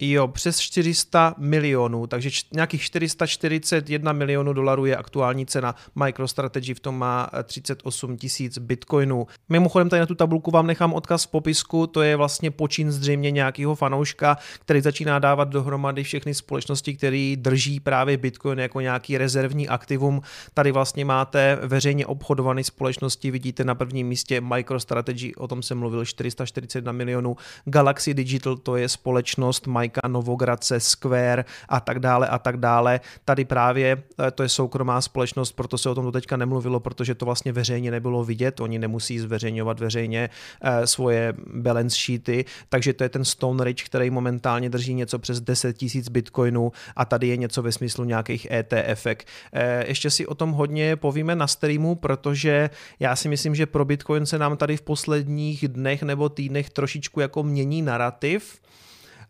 Jo, 0.00 0.28
přes 0.28 0.58
400 0.58 1.34
milionů, 1.38 2.06
takže 2.06 2.30
č- 2.30 2.46
nějakých 2.52 2.82
441 2.82 4.12
milionů 4.12 4.52
dolarů 4.52 4.86
je 4.86 4.96
aktuální 4.96 5.46
cena. 5.46 5.74
MicroStrategy 6.04 6.74
v 6.74 6.80
tom 6.80 6.98
má 6.98 7.30
38 7.44 8.12
eh, 8.12 8.16
tisíc 8.16 8.58
bitcoinů. 8.58 9.26
Mimochodem 9.48 9.88
tady 9.88 10.00
na 10.00 10.06
tu 10.06 10.14
tabulku 10.14 10.50
vám 10.50 10.66
nechám 10.66 10.92
odkaz 10.92 11.24
v 11.24 11.30
popisku, 11.30 11.86
to 11.86 12.02
je 12.02 12.16
vlastně 12.16 12.50
počin 12.50 12.92
zřejmě 12.92 13.30
nějakého 13.30 13.74
fanouška, 13.74 14.36
který 14.60 14.80
začíná 14.80 15.18
dávat 15.18 15.48
dohromady 15.48 16.04
všechny 16.04 16.34
společnosti, 16.34 16.94
které 16.94 17.34
drží 17.36 17.80
právě 17.80 18.16
bitcoin 18.16 18.58
jako 18.58 18.80
nějaký 18.80 19.18
rezervní 19.18 19.68
aktivum. 19.68 20.22
Tady 20.54 20.72
vlastně 20.72 21.04
máte 21.04 21.58
veřejně 21.62 22.06
obchodované 22.06 22.64
společnosti, 22.64 23.30
vidíte 23.30 23.64
na 23.64 23.74
prvním 23.74 24.08
místě 24.08 24.40
MicroStrategy, 24.40 25.34
o 25.34 25.48
tom 25.48 25.62
jsem 25.62 25.78
mluvil, 25.78 26.04
441 26.04 26.92
milionů. 26.92 27.36
Galaxy 27.64 28.14
Digital, 28.14 28.56
to 28.56 28.76
je 28.76 28.88
společnost 28.88 29.29
Majka 29.66 30.08
Novogradce 30.08 30.80
Square, 30.80 31.44
a 31.68 31.80
tak 31.80 31.98
dále 31.98 32.28
a 32.28 32.38
tak 32.38 32.56
dále. 32.56 33.00
Tady 33.24 33.44
právě 33.44 34.02
eh, 34.26 34.30
to 34.30 34.42
je 34.42 34.48
soukromá 34.48 35.00
společnost, 35.00 35.52
proto 35.52 35.78
se 35.78 35.90
o 35.90 35.94
tom 35.94 36.04
do 36.04 36.12
teďka 36.12 36.36
nemluvilo, 36.36 36.80
protože 36.80 37.14
to 37.14 37.24
vlastně 37.24 37.52
veřejně 37.52 37.90
nebylo 37.90 38.24
vidět, 38.24 38.60
oni 38.60 38.78
nemusí 38.78 39.18
zveřejňovat 39.18 39.80
veřejně 39.80 40.30
eh, 40.62 40.86
svoje 40.86 41.34
balance 41.54 41.96
sheety, 41.96 42.44
takže 42.68 42.92
to 42.92 43.04
je 43.04 43.08
ten 43.08 43.24
Stone 43.24 43.64
Ridge, 43.64 43.84
který 43.84 44.10
momentálně 44.10 44.70
drží 44.70 44.94
něco 44.94 45.18
přes 45.18 45.40
10 45.40 45.76
tisíc 45.76 46.08
bitcoinů 46.08 46.72
a 46.96 47.04
tady 47.04 47.28
je 47.28 47.36
něco 47.36 47.62
ve 47.62 47.72
smyslu 47.72 48.04
nějakých 48.04 48.50
ETF. 48.50 49.06
Eh, 49.06 49.84
ještě 49.88 50.10
si 50.10 50.26
o 50.26 50.34
tom 50.34 50.52
hodně 50.52 50.96
povíme 50.96 51.36
na 51.36 51.46
streamu, 51.46 51.94
protože 51.94 52.70
já 53.00 53.16
si 53.16 53.28
myslím, 53.28 53.54
že 53.54 53.66
pro 53.66 53.84
Bitcoin 53.84 54.26
se 54.26 54.38
nám 54.38 54.56
tady 54.56 54.76
v 54.76 54.82
posledních 54.82 55.68
dnech 55.68 56.02
nebo 56.02 56.28
týdnech 56.28 56.70
trošičku 56.70 57.20
jako 57.20 57.42
mění 57.42 57.82
narrativ 57.82 58.60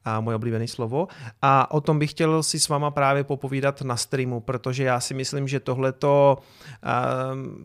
a 0.04 0.20
moje 0.20 0.34
oblíbené 0.36 0.68
slovo. 0.68 1.08
A 1.42 1.70
o 1.70 1.80
tom 1.80 1.98
bych 1.98 2.10
chtěl 2.10 2.42
si 2.42 2.60
s 2.60 2.68
váma 2.68 2.90
právě 2.90 3.24
popovídat 3.24 3.82
na 3.82 3.96
streamu, 3.96 4.40
protože 4.40 4.84
já 4.84 5.00
si 5.00 5.14
myslím, 5.14 5.48
že 5.48 5.60
tohle 5.60 5.92
to 5.92 6.38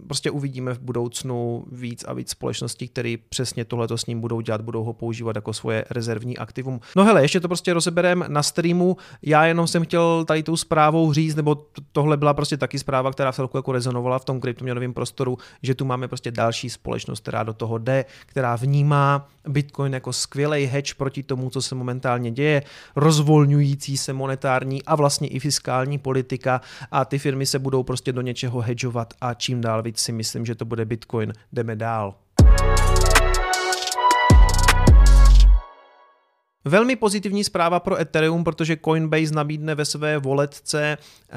prostě 0.08 0.32
uvidíme 0.32 0.74
v 0.74 0.80
budoucnu 0.80 1.66
víc 1.72 2.04
a 2.04 2.14
víc 2.14 2.30
společností, 2.30 2.88
které 2.88 3.16
přesně 3.30 3.66
tohleto 3.66 3.98
s 3.98 4.06
ním 4.06 4.22
budou 4.22 4.42
dělat, 4.42 4.62
budou 4.62 4.84
ho 4.84 4.94
používat 4.94 5.36
jako 5.36 5.54
svoje 5.54 5.86
rezervní 5.90 6.38
aktivum. 6.38 6.80
No 6.96 7.04
hele, 7.04 7.22
ještě 7.22 7.40
to 7.40 7.48
prostě 7.48 7.74
rozeberem 7.74 8.26
na 8.28 8.44
streamu. 8.44 8.98
Já 9.22 9.46
jenom 9.46 9.68
jsem 9.68 9.84
chtěl 9.84 10.26
tady 10.26 10.44
tou 10.44 10.58
zprávou 10.58 11.14
říct, 11.14 11.36
nebo 11.36 11.66
tohle 11.92 12.18
byla 12.18 12.34
prostě 12.34 12.58
taky 12.58 12.80
zpráva, 12.80 13.12
která 13.12 13.32
v 13.32 13.36
celku 13.36 13.58
jako 13.58 13.72
rezonovala 13.72 14.20
v 14.20 14.26
tom 14.26 14.42
kryptoměnovém 14.42 14.94
prostoru, 14.94 15.38
že 15.64 15.76
tu 15.76 15.86
máme 15.86 16.08
prostě 16.08 16.32
další 16.32 16.70
společnost, 16.70 17.20
která 17.20 17.44
do 17.44 17.54
toho 17.54 17.78
jde, 17.78 18.06
která 18.26 18.56
vnímá 18.56 19.28
Bitcoin 19.48 19.94
jako 19.94 20.14
skvělý 20.14 20.66
hedge 20.66 20.94
proti 20.94 21.24
tomu, 21.24 21.50
co 21.50 21.62
se 21.62 21.76
momentálně 21.76 22.25
děje, 22.32 22.64
rozvolňující 22.96 23.98
se 23.98 24.14
monetární 24.14 24.84
a 24.84 24.96
vlastně 24.96 25.28
i 25.28 25.40
fiskální 25.40 25.98
politika 25.98 26.62
a 26.92 27.06
ty 27.06 27.20
firmy 27.20 27.46
se 27.46 27.60
budou 27.60 27.84
prostě 27.84 28.14
do 28.14 28.22
něčeho 28.22 28.62
hedžovat 28.62 29.14
a 29.22 29.34
čím 29.34 29.62
dál 29.62 29.84
víc 29.84 30.00
si 30.00 30.12
myslím, 30.12 30.46
že 30.46 30.56
to 30.56 30.66
bude 30.66 30.86
Bitcoin. 30.86 31.34
Jdeme 31.54 31.76
dál. 31.76 32.16
Velmi 36.68 36.96
pozitivní 36.96 37.44
zpráva 37.44 37.80
pro 37.80 38.00
Ethereum, 38.00 38.44
protože 38.44 38.78
Coinbase 38.86 39.34
nabídne 39.34 39.76
ve 39.76 39.86
své 39.86 40.18
voletce 40.18 40.98
eh, 41.32 41.36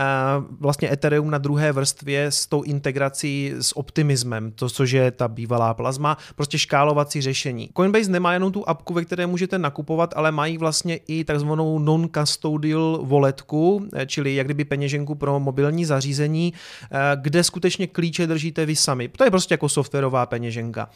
vlastně 0.60 0.92
Ethereum 0.92 1.30
na 1.30 1.38
druhé 1.38 1.72
vrstvě 1.72 2.26
s 2.26 2.46
tou 2.46 2.62
integrací 2.62 3.52
s 3.60 3.76
optimismem, 3.76 4.52
to, 4.52 4.68
což 4.68 4.90
je 4.90 5.10
ta 5.10 5.28
bývalá 5.28 5.74
plazma, 5.74 6.16
prostě 6.36 6.58
škálovací 6.58 7.20
řešení. 7.20 7.70
Coinbase 7.76 8.10
nemá 8.10 8.32
jenom 8.32 8.52
tu 8.52 8.68
apku, 8.68 8.94
ve 8.94 9.04
které 9.04 9.26
můžete 9.26 9.58
nakupovat, 9.58 10.14
ale 10.16 10.32
mají 10.32 10.58
vlastně 10.58 10.96
i 10.96 11.24
takzvanou 11.24 11.78
non-custodial 11.78 12.98
voletku, 13.02 13.88
eh, 13.92 14.06
čili 14.06 14.34
jak 14.34 14.46
kdyby 14.46 14.64
peněženku 14.64 15.14
pro 15.14 15.40
mobilní 15.40 15.84
zařízení, 15.84 16.52
eh, 16.90 16.96
kde 17.20 17.44
skutečně 17.44 17.86
klíče 17.86 18.26
držíte 18.26 18.66
vy 18.66 18.76
sami. 18.76 19.08
To 19.08 19.24
je 19.24 19.30
prostě 19.30 19.54
jako 19.54 19.68
softwarová 19.68 20.26
peněženka. 20.26 20.88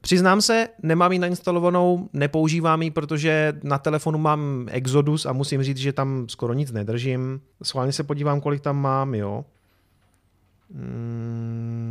Přiznám 0.00 0.40
se, 0.40 0.68
nemám 0.82 1.12
ji 1.12 1.18
nainstalovanou, 1.18 2.08
nepoužívám 2.12 2.82
ji, 2.82 2.90
protože 2.90 3.52
na 3.62 3.79
telefonu 3.80 4.18
mám 4.18 4.66
Exodus 4.70 5.26
a 5.26 5.32
musím 5.32 5.62
říct, 5.62 5.76
že 5.76 5.92
tam 5.92 6.28
skoro 6.28 6.52
nic 6.52 6.72
nedržím. 6.72 7.40
Schválně 7.62 7.92
se 7.92 8.04
podívám, 8.04 8.40
kolik 8.40 8.60
tam 8.60 8.76
mám, 8.76 9.14
jo. 9.14 9.44
Hmm. 10.74 11.89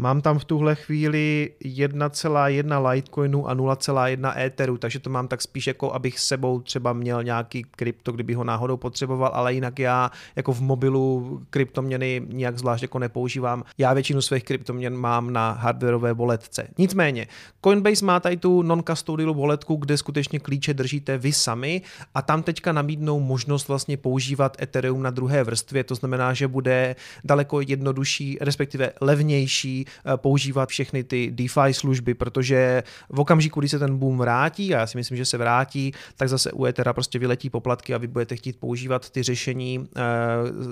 Mám 0.00 0.20
tam 0.20 0.38
v 0.38 0.44
tuhle 0.44 0.74
chvíli 0.74 1.50
1,1 1.64 2.90
Litecoinu 2.90 3.48
a 3.48 3.54
0,1 3.54 4.38
Etheru, 4.38 4.78
takže 4.78 4.98
to 4.98 5.10
mám 5.10 5.28
tak 5.28 5.42
spíš 5.42 5.66
jako, 5.66 5.92
abych 5.92 6.18
s 6.18 6.26
sebou 6.26 6.60
třeba 6.60 6.92
měl 6.92 7.22
nějaký 7.22 7.62
krypto, 7.62 8.12
kdyby 8.12 8.34
ho 8.34 8.44
náhodou 8.44 8.76
potřeboval, 8.76 9.30
ale 9.34 9.54
jinak 9.54 9.78
já 9.78 10.10
jako 10.36 10.52
v 10.52 10.60
mobilu 10.60 11.40
kryptoměny 11.50 12.22
nijak 12.28 12.58
zvlášť 12.58 12.82
jako 12.82 12.98
nepoužívám. 12.98 13.64
Já 13.78 13.92
většinu 13.92 14.22
svých 14.22 14.44
kryptoměn 14.44 14.96
mám 14.96 15.32
na 15.32 15.50
hardwareové 15.52 16.14
boletce. 16.14 16.68
Nicméně, 16.78 17.26
Coinbase 17.64 18.04
má 18.04 18.20
tady 18.20 18.36
tu 18.36 18.62
non-custodial 18.62 19.34
boletku, 19.34 19.76
kde 19.76 19.96
skutečně 19.96 20.38
klíče 20.38 20.74
držíte 20.74 21.18
vy 21.18 21.32
sami 21.32 21.82
a 22.14 22.22
tam 22.22 22.42
teďka 22.42 22.72
nabídnou 22.72 23.20
možnost 23.20 23.68
vlastně 23.68 23.96
používat 23.96 24.56
Ethereum 24.62 25.02
na 25.02 25.10
druhé 25.10 25.44
vrstvě, 25.44 25.84
to 25.84 25.94
znamená, 25.94 26.34
že 26.34 26.48
bude 26.48 26.96
daleko 27.24 27.60
jednodušší, 27.60 28.38
respektive 28.40 28.92
levnější 29.00 29.86
používat 30.16 30.68
všechny 30.68 31.04
ty 31.04 31.30
DeFi 31.30 31.74
služby, 31.74 32.14
protože 32.14 32.82
v 33.08 33.20
okamžiku, 33.20 33.60
kdy 33.60 33.68
se 33.68 33.78
ten 33.78 33.98
boom 33.98 34.18
vrátí, 34.18 34.74
a 34.74 34.78
já 34.78 34.86
si 34.86 34.98
myslím, 34.98 35.16
že 35.16 35.24
se 35.24 35.38
vrátí, 35.38 35.92
tak 36.16 36.28
zase 36.28 36.52
u 36.52 36.64
Ethera 36.64 36.92
prostě 36.92 37.18
vyletí 37.18 37.50
poplatky 37.50 37.94
a 37.94 37.98
vy 37.98 38.06
budete 38.06 38.36
chtít 38.36 38.56
používat 38.60 39.10
ty 39.10 39.22
řešení 39.22 39.88
eh, 39.96 40.00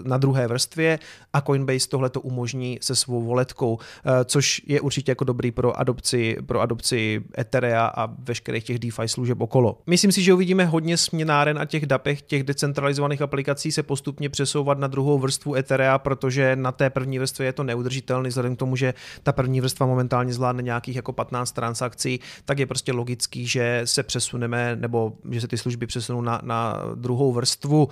na 0.05 0.19
druhé 0.19 0.49
vrstvě 0.49 0.99
a 1.33 1.41
Coinbase 1.41 1.89
tohle 1.89 2.11
to 2.11 2.21
umožní 2.21 2.79
se 2.83 2.95
svou 2.95 3.23
voletkou, 3.23 3.79
eh, 3.79 4.25
což 4.25 4.63
je 4.67 4.81
určitě 4.81 5.11
jako 5.11 5.25
dobrý 5.25 5.51
pro 5.51 5.81
adopci, 5.81 6.37
pro 6.47 6.61
adopci 6.61 7.23
Etherea 7.39 7.87
a 7.87 8.07
veškerých 8.07 8.65
těch 8.65 8.79
DeFi 8.79 9.09
služeb 9.09 9.41
okolo. 9.41 9.79
Myslím 9.87 10.13
si, 10.13 10.23
že 10.23 10.35
uvidíme 10.35 10.65
hodně 10.65 10.97
směnáren 10.97 11.59
a 11.59 11.65
těch 11.65 11.87
dapech, 11.87 12.23
těch 12.23 12.43
decentralizovaných 12.43 13.23
aplikací 13.23 13.73
se 13.73 13.83
postupně 13.83 14.29
přesouvat 14.29 14.79
na 14.79 14.87
druhou 14.87 15.19
vrstvu 15.19 15.55
Etherea, 15.55 15.99
protože 15.99 16.57
na 16.57 16.73
té 16.73 16.91
první 16.91 17.19
vrstvě 17.19 17.49
je 17.49 17.53
to 17.53 17.65
neudržitelný, 17.65 18.29
vzhledem 18.29 18.57
k 18.57 18.59
tomu, 18.59 18.77
že 18.77 18.95
ta 19.23 19.33
první 19.33 19.61
vrstva 19.61 19.87
momentálně 19.87 20.33
zvládne 20.33 20.63
nějakých 20.63 20.97
jako 20.97 21.13
15 21.13 21.53
transakcí, 21.53 22.21
tak 22.45 22.59
je 22.59 22.67
prostě 22.67 22.93
logický, 22.93 23.47
že 23.47 23.83
se 23.85 24.03
přesuneme 24.03 24.77
nebo 24.77 25.13
že 25.31 25.41
se 25.41 25.49
ty 25.49 25.59
služby 25.59 25.87
přesunou 25.87 26.21
na, 26.21 26.41
na 26.45 26.83
druhou 26.95 27.33
vrstvu. 27.33 27.89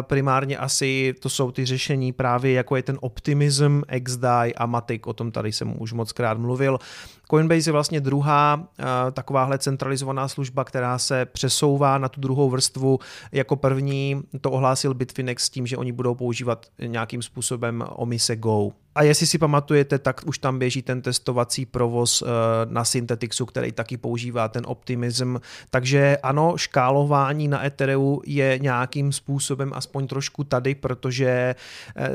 Primárně 0.00 0.58
asi 0.58 1.14
to 1.20 1.28
jsou 1.28 1.50
ty 1.50 1.64
řešení 1.64 2.12
právě 2.12 2.52
jako 2.52 2.76
je 2.76 2.82
ten 2.82 2.98
Optimism, 3.00 3.80
XDAI 4.02 4.54
a 4.54 4.66
Matic, 4.66 5.02
o 5.06 5.12
tom 5.12 5.32
tady 5.32 5.52
jsem 5.52 5.74
už 5.78 5.92
moc 5.92 6.12
krát 6.12 6.38
mluvil. 6.38 6.78
Coinbase 7.30 7.68
je 7.68 7.72
vlastně 7.72 8.00
druhá 8.00 8.56
uh, 8.56 8.84
takováhle 9.12 9.58
centralizovaná 9.58 10.28
služba, 10.28 10.64
která 10.64 10.98
se 10.98 11.24
přesouvá 11.24 11.98
na 11.98 12.08
tu 12.08 12.20
druhou 12.20 12.50
vrstvu. 12.50 12.98
Jako 13.32 13.56
první 13.56 14.22
to 14.40 14.50
ohlásil 14.50 14.94
Bitfinex 14.94 15.44
s 15.44 15.50
tím, 15.50 15.66
že 15.66 15.76
oni 15.76 15.92
budou 15.92 16.14
používat 16.14 16.66
nějakým 16.86 17.22
způsobem 17.22 17.84
Omise 17.88 18.36
Go. 18.36 18.70
A 18.96 19.02
jestli 19.02 19.26
si 19.26 19.38
pamatujete, 19.38 19.98
tak 19.98 20.20
už 20.26 20.38
tam 20.38 20.58
běží 20.58 20.82
ten 20.82 21.02
testovací 21.02 21.66
provoz 21.66 22.22
uh, 22.22 22.28
na 22.68 22.84
Synthetixu, 22.84 23.46
který 23.46 23.72
taky 23.72 23.96
používá 23.96 24.48
ten 24.48 24.62
Optimism. 24.66 25.36
Takže 25.70 26.18
ano, 26.22 26.52
škálování 26.56 27.48
na 27.48 27.66
Ethereu 27.66 28.22
je 28.26 28.58
nějakým 28.58 29.12
způsobem 29.12 29.72
aspoň 29.74 30.06
trošku 30.06 30.44
tady, 30.44 30.74
protože 30.74 31.54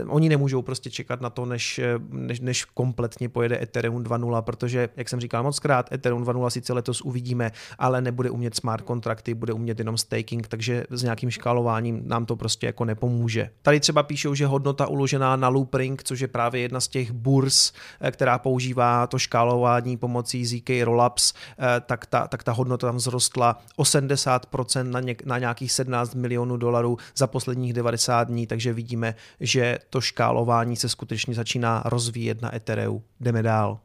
uh, 0.03 0.15
oni 0.15 0.29
nemůžou 0.29 0.61
prostě 0.61 0.89
čekat 0.89 1.21
na 1.21 1.29
to, 1.29 1.45
než, 1.45 1.79
než, 2.09 2.39
než 2.39 2.65
kompletně 2.65 3.29
pojede 3.29 3.61
Ethereum 3.61 4.03
2.0, 4.03 4.41
protože 4.41 4.89
jak 4.97 5.09
jsem 5.09 5.19
říkal 5.19 5.43
moc 5.43 5.59
krát, 5.59 5.91
Ethereum 5.91 6.23
2.0 6.23 6.49
sice 6.49 6.73
letos 6.73 7.01
uvidíme, 7.01 7.51
ale 7.79 8.01
nebude 8.01 8.29
umět 8.29 8.55
smart 8.55 8.85
kontrakty, 8.85 9.33
bude 9.33 9.53
umět 9.53 9.79
jenom 9.79 9.97
staking, 9.97 10.47
takže 10.47 10.83
s 10.89 11.03
nějakým 11.03 11.31
škálováním 11.31 12.01
nám 12.05 12.25
to 12.25 12.35
prostě 12.35 12.65
jako 12.65 12.85
nepomůže. 12.85 13.49
Tady 13.61 13.79
třeba 13.79 14.03
píšou, 14.03 14.33
že 14.33 14.45
hodnota 14.45 14.87
uložená 14.87 15.35
na 15.35 15.47
Loopring, 15.47 16.03
což 16.03 16.19
je 16.19 16.27
právě 16.27 16.70
jedna 16.71 16.79
z 16.79 16.87
těch 16.87 17.11
burs, 17.11 17.71
eh, 18.01 18.11
která 18.11 18.39
používá 18.39 19.07
to 19.07 19.19
škálování 19.19 19.97
pomocí 19.97 20.45
ZK 20.45 20.69
Rollups, 20.83 21.33
eh, 21.59 21.81
tak 21.85 22.05
ta, 22.05 22.27
tak 22.27 22.43
ta 22.43 22.51
hodnota 22.51 22.87
tam 22.87 22.97
vzrostla 22.97 23.61
o 23.75 23.85
70% 23.85 24.91
na, 24.91 24.99
něk, 24.99 25.25
na 25.25 25.37
nějakých 25.37 25.71
17 25.71 26.15
milionů 26.15 26.57
dolarů 26.57 26.97
za 27.15 27.27
posledních 27.27 27.73
90 27.73 28.23
dní, 28.23 28.47
takže 28.47 28.73
vidíme, 28.73 29.15
že 29.39 29.79
to 29.89 30.01
škálování 30.01 30.75
se 30.75 30.89
skutečně 30.89 31.35
začíná 31.35 31.83
rozvíjet 31.85 32.41
na 32.41 32.55
Ethereum. 32.55 33.01
Jdeme 33.19 33.43
dál. 33.43 33.79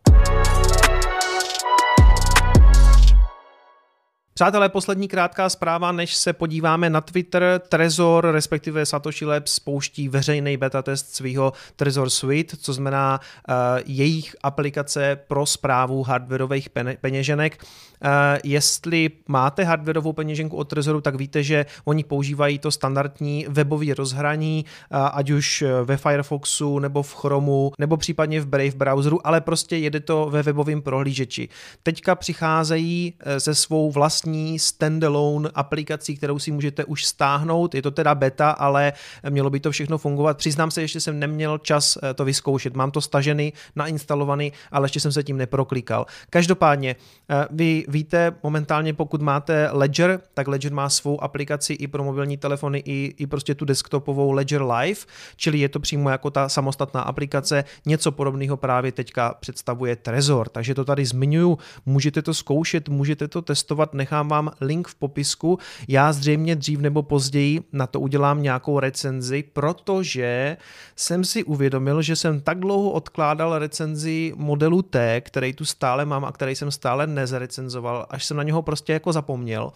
Přátelé, 4.36 4.68
poslední 4.68 5.08
krátká 5.08 5.48
zpráva, 5.48 5.92
než 5.92 6.14
se 6.14 6.32
podíváme 6.32 6.90
na 6.90 7.00
Twitter. 7.00 7.60
Trezor, 7.68 8.30
respektive 8.32 8.86
Satoshi 8.86 9.24
Labs, 9.24 9.52
spouští 9.52 10.08
veřejný 10.08 10.56
beta 10.56 10.82
test 10.82 11.14
svého 11.14 11.52
Trezor 11.76 12.10
Suite, 12.10 12.56
co 12.56 12.72
znamená 12.72 13.20
uh, 13.20 13.54
jejich 13.86 14.36
aplikace 14.42 15.18
pro 15.28 15.46
zprávu 15.46 16.02
hardwareových 16.02 16.68
peněženek. 17.00 17.64
Uh, 18.04 18.10
jestli 18.44 19.10
máte 19.28 19.64
hardwareovou 19.64 20.12
peněženku 20.12 20.56
od 20.56 20.68
Trezoru, 20.68 21.00
tak 21.00 21.14
víte, 21.14 21.42
že 21.42 21.66
oni 21.84 22.04
používají 22.04 22.58
to 22.58 22.70
standardní 22.70 23.46
webové 23.48 23.94
rozhraní, 23.94 24.64
uh, 24.64 24.98
ať 25.12 25.30
už 25.30 25.64
ve 25.84 25.96
Firefoxu, 25.96 26.78
nebo 26.78 27.02
v 27.02 27.14
Chromu, 27.14 27.72
nebo 27.78 27.96
případně 27.96 28.40
v 28.40 28.46
Brave 28.46 28.76
browseru, 28.76 29.26
ale 29.26 29.40
prostě 29.40 29.76
jede 29.76 30.00
to 30.00 30.28
ve 30.30 30.42
webovém 30.42 30.82
prohlížeči. 30.82 31.48
Teďka 31.82 32.14
přicházejí 32.14 33.14
se 33.38 33.54
svou 33.54 33.90
vlastní 33.90 34.25
vlastní 34.26 34.58
standalone 34.58 35.50
aplikací, 35.54 36.16
kterou 36.16 36.38
si 36.38 36.50
můžete 36.50 36.84
už 36.84 37.04
stáhnout. 37.04 37.74
Je 37.74 37.82
to 37.82 37.90
teda 37.90 38.14
beta, 38.14 38.50
ale 38.50 38.92
mělo 39.30 39.50
by 39.50 39.60
to 39.60 39.70
všechno 39.70 39.98
fungovat. 39.98 40.36
Přiznám 40.36 40.70
se, 40.70 40.82
ještě 40.82 41.00
jsem 41.00 41.18
neměl 41.18 41.58
čas 41.58 41.98
eh, 42.02 42.14
to 42.14 42.24
vyzkoušet. 42.24 42.74
Mám 42.74 42.90
to 42.90 43.00
stažený, 43.00 43.52
nainstalovaný, 43.76 44.52
ale 44.70 44.84
ještě 44.84 45.00
jsem 45.00 45.12
se 45.12 45.22
tím 45.22 45.36
neproklikal. 45.36 46.06
Každopádně, 46.30 46.96
eh, 47.30 47.46
vy 47.50 47.84
víte 47.88 48.32
momentálně, 48.42 48.94
pokud 48.94 49.22
máte 49.22 49.68
Ledger, 49.72 50.20
tak 50.34 50.48
Ledger 50.48 50.72
má 50.72 50.88
svou 50.88 51.22
aplikaci 51.22 51.72
i 51.72 51.86
pro 51.86 52.04
mobilní 52.04 52.36
telefony, 52.36 52.82
i, 52.84 53.14
i 53.18 53.26
prostě 53.26 53.54
tu 53.54 53.64
desktopovou 53.64 54.32
Ledger 54.32 54.62
Live, 54.62 55.00
čili 55.36 55.58
je 55.58 55.68
to 55.68 55.80
přímo 55.80 56.10
jako 56.10 56.30
ta 56.30 56.48
samostatná 56.48 57.00
aplikace. 57.00 57.64
Něco 57.86 58.12
podobného 58.12 58.56
právě 58.56 58.92
teďka 58.92 59.34
představuje 59.40 59.96
Trezor, 59.96 60.48
takže 60.48 60.74
to 60.74 60.84
tady 60.84 61.04
zmiňuju. 61.06 61.58
Můžete 61.86 62.22
to 62.22 62.34
zkoušet, 62.34 62.88
můžete 62.88 63.28
to 63.28 63.42
testovat, 63.42 63.94
nechám 63.94 64.15
nechám 64.16 64.28
vám 64.28 64.50
link 64.60 64.88
v 64.88 64.94
popisku. 64.94 65.58
Já 65.88 66.12
zřejmě 66.12 66.56
dřív 66.56 66.80
nebo 66.80 67.02
později 67.02 67.60
na 67.72 67.86
to 67.86 68.00
udělám 68.00 68.42
nějakou 68.42 68.80
recenzi, 68.80 69.44
protože 69.52 70.56
jsem 70.96 71.24
si 71.24 71.44
uvědomil, 71.44 72.02
že 72.02 72.16
jsem 72.16 72.40
tak 72.40 72.58
dlouho 72.58 72.90
odkládal 72.90 73.58
recenzi 73.58 74.32
modelu 74.36 74.82
T, 74.82 75.20
který 75.20 75.52
tu 75.52 75.64
stále 75.64 76.04
mám 76.04 76.24
a 76.24 76.32
který 76.32 76.54
jsem 76.54 76.70
stále 76.70 77.06
nezrecenzoval, 77.06 78.06
až 78.10 78.24
jsem 78.24 78.36
na 78.36 78.42
něho 78.42 78.62
prostě 78.62 78.92
jako 78.92 79.12
zapomněl. 79.12 79.72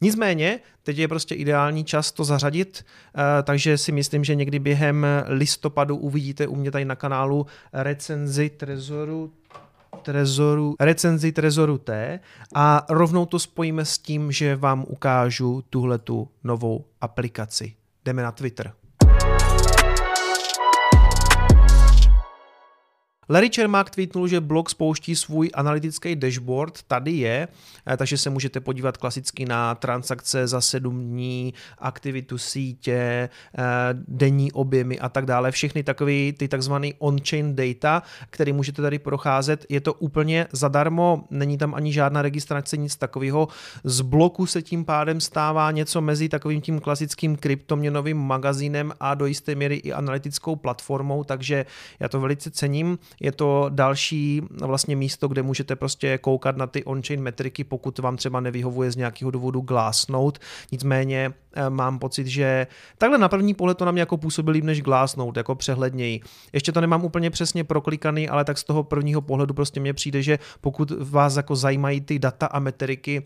Nicméně, 0.00 0.60
teď 0.82 0.98
je 0.98 1.08
prostě 1.08 1.34
ideální 1.34 1.84
čas 1.84 2.12
to 2.12 2.24
zařadit, 2.24 2.84
eh, 2.84 3.42
takže 3.42 3.78
si 3.78 3.92
myslím, 3.92 4.24
že 4.24 4.34
někdy 4.34 4.58
během 4.58 5.06
listopadu 5.26 5.96
uvidíte 5.96 6.46
u 6.46 6.56
mě 6.56 6.70
tady 6.70 6.84
na 6.84 6.96
kanálu 6.96 7.46
recenzi 7.72 8.50
Trezoru 8.50 9.32
Trezoru, 10.04 10.74
recenzi 10.80 11.32
Trezoru 11.32 11.78
T 11.78 12.20
a 12.54 12.86
rovnou 12.90 13.26
to 13.26 13.38
spojíme 13.38 13.84
s 13.84 13.98
tím, 13.98 14.32
že 14.32 14.56
vám 14.56 14.84
ukážu 14.88 15.64
tuhletu 15.70 16.28
novou 16.44 16.84
aplikaci. 17.00 17.74
Jdeme 18.04 18.22
na 18.22 18.32
Twitter. 18.32 18.72
Larry 23.28 23.50
Čermák 23.50 23.90
tweetnul, 23.90 24.28
že 24.28 24.40
blog 24.40 24.70
spouští 24.70 25.16
svůj 25.16 25.50
analytický 25.54 26.16
dashboard, 26.16 26.82
tady 26.82 27.12
je, 27.12 27.48
eh, 27.86 27.96
takže 27.96 28.18
se 28.18 28.30
můžete 28.30 28.60
podívat 28.60 28.96
klasicky 28.96 29.44
na 29.44 29.74
transakce 29.74 30.46
za 30.46 30.60
sedm 30.60 31.04
dní, 31.04 31.54
aktivitu 31.78 32.38
sítě, 32.38 33.28
eh, 33.58 33.62
denní 34.08 34.52
objemy 34.52 34.98
a 34.98 35.08
tak 35.08 35.26
dále. 35.26 35.50
Všechny 35.50 35.82
takové 35.82 36.32
ty 36.32 36.48
takzvané 36.48 36.88
on-chain 36.98 37.56
data, 37.56 38.02
které 38.30 38.52
můžete 38.52 38.82
tady 38.82 38.98
procházet. 38.98 39.66
Je 39.68 39.80
to 39.80 39.94
úplně 39.94 40.46
zadarmo, 40.52 41.24
není 41.30 41.58
tam 41.58 41.74
ani 41.74 41.92
žádná 41.92 42.22
registrace, 42.22 42.76
nic 42.76 42.96
takového. 42.96 43.48
Z 43.84 44.00
bloku 44.00 44.46
se 44.46 44.62
tím 44.62 44.84
pádem 44.84 45.20
stává 45.20 45.70
něco 45.70 46.00
mezi 46.00 46.28
takovým 46.28 46.60
tím 46.60 46.80
klasickým 46.80 47.36
kryptoměnovým 47.36 48.16
magazínem 48.16 48.92
a 49.00 49.14
do 49.14 49.26
jisté 49.26 49.54
míry 49.54 49.76
i 49.76 49.92
analytickou 49.92 50.56
platformou, 50.56 51.24
takže 51.24 51.66
já 52.00 52.08
to 52.08 52.20
velice 52.20 52.50
cením. 52.50 52.98
Je 53.20 53.32
to 53.32 53.66
další 53.68 54.42
vlastně 54.60 54.96
místo, 54.96 55.28
kde 55.28 55.42
můžete 55.42 55.76
prostě 55.76 56.18
koukat 56.18 56.56
na 56.56 56.66
ty 56.66 56.84
on-chain 56.84 57.22
metriky, 57.22 57.64
pokud 57.64 57.98
vám 57.98 58.16
třeba 58.16 58.40
nevyhovuje 58.40 58.90
z 58.90 58.96
nějakého 58.96 59.30
důvodu 59.30 59.60
Glassnode. 59.60 60.40
Nicméně 60.72 61.32
eh, 61.54 61.70
mám 61.70 61.98
pocit, 61.98 62.26
že 62.26 62.66
takhle 62.98 63.18
na 63.18 63.28
první 63.28 63.54
pohled 63.54 63.78
to 63.78 63.84
na 63.84 63.92
mě 63.92 64.02
jako 64.02 64.16
působí 64.16 64.50
líp 64.50 64.64
než 64.64 64.82
Glassnode, 64.82 65.38
jako 65.38 65.54
přehledněji. 65.54 66.20
Ještě 66.52 66.72
to 66.72 66.80
nemám 66.80 67.04
úplně 67.04 67.30
přesně 67.30 67.64
proklikaný, 67.64 68.28
ale 68.28 68.44
tak 68.44 68.58
z 68.58 68.64
toho 68.64 68.82
prvního 68.82 69.20
pohledu 69.20 69.54
prostě 69.54 69.80
mně 69.80 69.94
přijde, 69.94 70.22
že 70.22 70.38
pokud 70.60 70.90
vás 70.90 71.36
jako 71.36 71.56
zajímají 71.56 72.00
ty 72.00 72.18
data 72.18 72.46
a 72.46 72.58
metriky, 72.58 73.22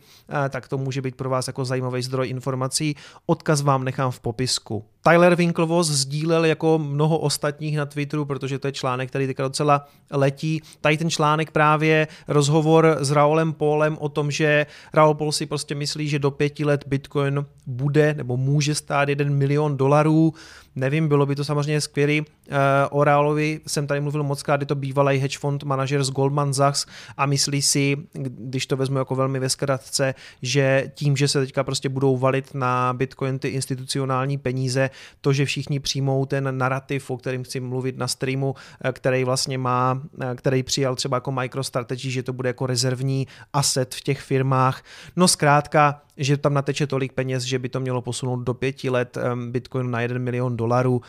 eh, 0.46 0.48
tak 0.48 0.68
to 0.68 0.78
může 0.78 1.02
být 1.02 1.16
pro 1.16 1.30
vás 1.30 1.46
jako 1.46 1.64
zajímavý 1.64 2.02
zdroj 2.02 2.28
informací. 2.28 2.96
Odkaz 3.26 3.62
vám 3.62 3.84
nechám 3.84 4.10
v 4.10 4.20
popisku. 4.20 4.84
Tyler 5.08 5.34
Winklevoss 5.34 5.90
sdílel 5.90 6.44
jako 6.44 6.78
mnoho 6.78 7.18
ostatních 7.18 7.76
na 7.76 7.86
Twitteru, 7.86 8.24
protože 8.24 8.58
to 8.58 8.68
je 8.68 8.72
článek, 8.72 9.08
který 9.08 9.26
teďka 9.26 9.42
docela 9.42 9.86
letí. 10.10 10.62
Tady 10.80 10.96
ten 10.96 11.10
článek 11.10 11.50
právě 11.50 12.08
rozhovor 12.28 12.96
s 13.00 13.10
Raulem 13.10 13.52
Polem 13.52 13.96
o 14.00 14.08
tom, 14.08 14.30
že 14.30 14.66
Raul 14.94 15.14
Paul 15.14 15.32
si 15.32 15.46
prostě 15.46 15.74
myslí, 15.74 16.08
že 16.08 16.18
do 16.18 16.30
pěti 16.30 16.64
let 16.64 16.84
Bitcoin 16.86 17.46
bude 17.66 18.14
nebo 18.14 18.36
může 18.36 18.74
stát 18.74 19.08
jeden 19.08 19.34
milion 19.34 19.76
dolarů. 19.76 20.34
Nevím, 20.78 21.08
bylo 21.08 21.26
by 21.26 21.34
to 21.34 21.44
samozřejmě 21.44 21.80
skvělý. 21.80 22.24
Eh, 22.48 22.54
o 22.90 23.04
Realovi 23.04 23.60
jsem 23.66 23.86
tady 23.86 24.00
mluvil 24.00 24.22
moc 24.22 24.42
krát, 24.42 24.60
je 24.60 24.66
to 24.66 24.74
bývalý 24.74 25.18
hedge 25.18 25.38
fund 25.38 25.62
manažer 25.62 26.04
z 26.04 26.10
Goldman 26.10 26.54
Sachs 26.54 26.86
a 27.16 27.26
myslí 27.26 27.62
si, 27.62 27.96
když 28.12 28.66
to 28.66 28.76
vezmu 28.76 28.98
jako 28.98 29.14
velmi 29.14 29.38
ve 29.38 29.48
zkratce, 29.48 30.14
že 30.42 30.92
tím, 30.94 31.16
že 31.16 31.28
se 31.28 31.40
teďka 31.40 31.64
prostě 31.64 31.88
budou 31.88 32.16
valit 32.16 32.54
na 32.54 32.92
Bitcoin 32.92 33.38
ty 33.38 33.48
institucionální 33.48 34.38
peníze, 34.38 34.90
to, 35.20 35.32
že 35.32 35.44
všichni 35.44 35.80
přijmou 35.80 36.26
ten 36.26 36.58
narrativ, 36.58 37.10
o 37.10 37.16
kterým 37.16 37.44
chci 37.44 37.60
mluvit 37.60 37.98
na 37.98 38.08
streamu, 38.08 38.54
eh, 38.84 38.92
který 38.92 39.24
vlastně 39.24 39.58
má, 39.58 40.02
eh, 40.20 40.34
který 40.34 40.62
přijal 40.62 40.96
třeba 40.96 41.16
jako 41.16 41.32
MicroStrategy, 41.32 42.10
že 42.10 42.22
to 42.22 42.32
bude 42.32 42.48
jako 42.48 42.66
rezervní 42.66 43.26
asset 43.52 43.94
v 43.94 44.00
těch 44.00 44.20
firmách. 44.20 44.82
No 45.16 45.28
zkrátka, 45.28 46.00
že 46.18 46.36
tam 46.36 46.54
nateče 46.54 46.86
tolik 46.86 47.12
peněz, 47.12 47.42
že 47.42 47.58
by 47.58 47.68
to 47.68 47.80
mělo 47.80 48.02
posunout 48.02 48.36
do 48.36 48.54
pěti 48.54 48.90
let 48.90 49.18
Bitcoin 49.50 49.90
na 49.90 50.00
1 50.00 50.18
milion 50.18 50.56
dolarů. 50.56 51.02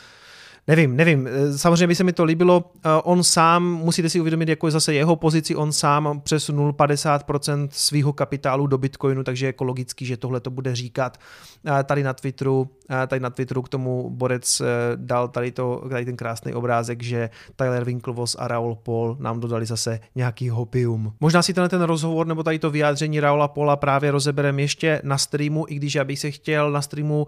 Nevím, 0.69 0.95
nevím. 0.95 1.27
Eh, 1.27 1.57
samozřejmě 1.57 1.87
by 1.87 1.95
se 1.95 2.03
mi 2.03 2.13
to 2.13 2.23
líbilo. 2.23 2.71
Eh, 2.75 2.89
on 3.03 3.23
sám, 3.23 3.63
musíte 3.63 4.09
si 4.09 4.19
uvědomit, 4.19 4.49
jako 4.49 4.67
je 4.67 4.71
zase 4.71 4.93
jeho 4.93 5.15
pozici, 5.15 5.55
on 5.55 5.71
sám 5.71 6.21
přesunul 6.23 6.73
50% 6.73 7.69
svého 7.71 8.13
kapitálu 8.13 8.67
do 8.67 8.77
Bitcoinu, 8.77 9.23
takže 9.23 9.45
je 9.45 9.47
jako 9.47 9.63
logický, 9.63 10.05
že 10.05 10.17
tohle 10.17 10.39
to 10.39 10.49
bude 10.49 10.75
říkat. 10.75 11.17
Eh, 11.79 11.83
tady 11.83 12.03
na 12.03 12.13
Twitteru, 12.13 12.69
tady 13.07 13.19
na 13.19 13.29
Twitteru 13.29 13.61
k 13.61 13.69
tomu 13.69 14.09
Borec 14.09 14.61
dal 14.95 15.27
tady, 15.27 15.51
to, 15.51 15.83
tady 15.89 16.05
ten 16.05 16.15
krásný 16.15 16.53
obrázek, 16.53 17.03
že 17.03 17.29
Tyler 17.55 17.83
Winklevoss 17.83 18.35
a 18.39 18.47
Raul 18.47 18.75
Paul 18.75 19.17
nám 19.19 19.39
dodali 19.39 19.65
zase 19.65 19.99
nějaký 20.15 20.49
hopium. 20.49 21.13
Možná 21.19 21.41
si 21.41 21.53
tenhle 21.53 21.69
ten 21.69 21.81
rozhovor 21.81 22.27
nebo 22.27 22.43
tady 22.43 22.59
to 22.59 22.69
vyjádření 22.69 23.19
Raula 23.19 23.47
Paula 23.47 23.75
právě 23.75 24.11
rozeberem 24.11 24.59
ještě 24.59 25.01
na 25.03 25.17
streamu, 25.17 25.65
i 25.69 25.75
když 25.75 25.95
já 25.95 26.03
bych 26.03 26.19
se 26.19 26.31
chtěl 26.31 26.71
na 26.71 26.81
streamu 26.81 27.27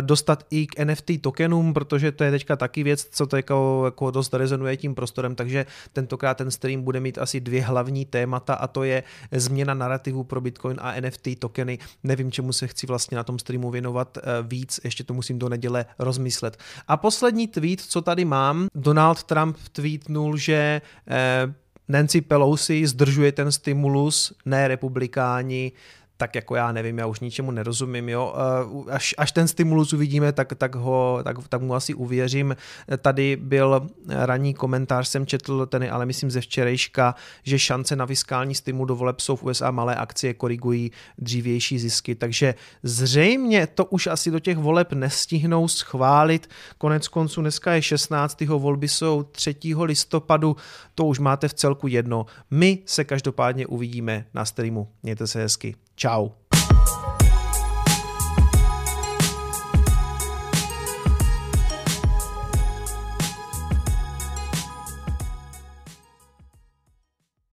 dostat 0.00 0.44
i 0.50 0.66
k 0.66 0.84
NFT 0.84 1.10
tokenům, 1.20 1.74
protože 1.74 2.12
to 2.12 2.24
je 2.24 2.30
teďka 2.30 2.56
taky 2.76 2.84
věc, 2.84 3.08
co 3.10 3.26
to 3.26 3.36
jako, 3.36 3.82
jako 3.84 4.10
dost 4.10 4.34
rezonuje 4.34 4.76
tím 4.76 4.94
prostorem, 4.94 5.34
takže 5.34 5.66
tentokrát 5.92 6.36
ten 6.36 6.50
stream 6.50 6.82
bude 6.82 7.00
mít 7.00 7.18
asi 7.18 7.40
dvě 7.40 7.62
hlavní 7.62 8.04
témata 8.04 8.54
a 8.54 8.66
to 8.66 8.84
je 8.84 9.02
změna 9.32 9.74
narrativu 9.74 10.24
pro 10.24 10.40
Bitcoin 10.40 10.76
a 10.80 11.00
NFT 11.00 11.28
tokeny. 11.38 11.78
Nevím, 12.04 12.32
čemu 12.32 12.52
se 12.52 12.66
chci 12.66 12.86
vlastně 12.86 13.16
na 13.16 13.24
tom 13.24 13.38
streamu 13.38 13.70
věnovat 13.70 14.18
eh, 14.18 14.22
víc, 14.42 14.80
ještě 14.84 15.04
to 15.04 15.14
musím 15.14 15.38
do 15.38 15.48
neděle 15.48 15.86
rozmyslet. 15.98 16.58
A 16.88 16.96
poslední 16.96 17.48
tweet, 17.48 17.80
co 17.80 18.02
tady 18.02 18.24
mám, 18.24 18.68
Donald 18.74 19.24
Trump 19.24 19.56
tweetnul, 19.72 20.36
že 20.36 20.82
eh, 21.08 21.54
Nancy 21.88 22.20
Pelosi 22.20 22.86
zdržuje 22.86 23.32
ten 23.32 23.52
stimulus, 23.52 24.32
ne 24.44 24.68
republikáni, 24.68 25.72
tak 26.16 26.34
jako 26.34 26.56
já 26.56 26.72
nevím, 26.72 26.98
já 26.98 27.06
už 27.06 27.20
ničemu 27.20 27.50
nerozumím, 27.50 28.08
jo. 28.08 28.34
Eh, 28.36 28.92
až, 28.92 29.14
až 29.18 29.32
ten 29.32 29.48
stimulus 29.48 29.92
uvidíme, 29.92 30.32
tak, 30.32 30.54
tak, 30.54 30.74
ho, 30.74 31.20
tak, 31.24 31.48
tak 31.48 31.60
mu 31.60 31.74
asi 31.74 31.94
uvěřím. 31.94 32.56
Tady 32.98 33.36
byl 33.36 33.88
ranní 34.08 34.54
komentář, 34.54 35.08
jsem 35.08 35.26
četl 35.26 35.66
ten, 35.66 35.88
ale 35.90 36.06
myslím 36.06 36.30
ze 36.30 36.40
včerejška, 36.40 37.14
že 37.42 37.58
šance 37.58 37.96
na 37.96 38.06
fiskální 38.06 38.54
stimul 38.54 38.86
do 38.86 38.96
voleb 38.96 39.20
jsou 39.20 39.36
v 39.36 39.42
USA 39.42 39.70
malé 39.70 39.96
akcie 39.96 40.34
korigují 40.34 40.90
dřívější 41.18 41.78
zisky, 41.78 42.14
takže 42.14 42.54
zřejmě 42.82 43.66
to 43.66 43.84
už 43.84 44.06
asi 44.06 44.30
do 44.30 44.38
těch 44.38 44.58
voleb 44.58 44.92
nestihnou 44.92 45.68
schválit. 45.68 46.50
Konec 46.78 47.08
konců 47.08 47.40
dneska 47.40 47.74
je 47.74 47.82
16. 47.82 48.40
volby 48.40 48.88
jsou 48.88 49.22
3. 49.22 49.56
listopadu, 49.82 50.56
to 50.94 51.04
už 51.04 51.18
máte 51.18 51.48
v 51.48 51.54
celku 51.54 51.86
jedno. 51.86 52.26
My 52.50 52.78
se 52.86 53.04
každopádně 53.04 53.66
uvidíme 53.66 54.26
na 54.34 54.44
streamu. 54.44 54.88
Mějte 55.02 55.26
se 55.26 55.42
hezky. 55.42 55.85
Tchau. 55.96 56.34